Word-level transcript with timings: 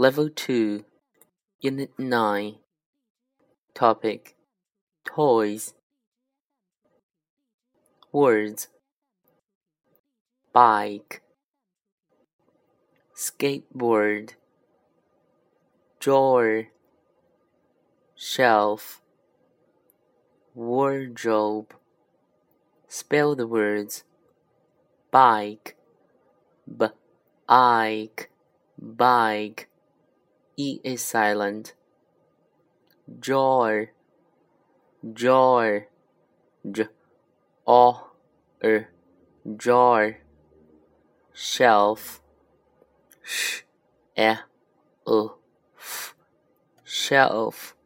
Level 0.00 0.30
2, 0.30 0.84
Unit 1.58 1.90
9. 1.98 2.54
Topic 3.74 4.36
Toys. 5.04 5.74
Words 8.12 8.68
Bike, 10.52 11.20
Skateboard, 13.12 14.34
Drawer, 15.98 16.68
Shelf, 18.14 19.02
Wardrobe. 20.54 21.74
Spell 22.86 23.34
the 23.34 23.48
words 23.48 24.04
bike, 25.10 25.74
b, 26.68 26.86
ike, 27.48 28.30
bike. 28.80 29.68
E 30.60 30.80
is 30.82 31.00
silent. 31.02 31.74
Drawer, 33.20 33.92
drawer, 35.12 35.86
j, 36.68 36.88
o, 37.64 38.10
er, 38.64 38.88
drawer. 39.56 40.16
Shelf, 41.32 42.20
sh, 43.22 43.62
e, 44.16 44.34
u, 45.06 45.30
f, 45.78 46.16
shelf. 46.82 47.77